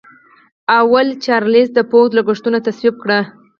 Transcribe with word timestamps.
لومړي 0.79 1.15
چارلېز 1.25 1.67
د 1.73 1.79
پوځ 1.91 2.09
لګښتونه 2.17 2.57
تصویب 2.67 2.95
کړل. 3.03 3.23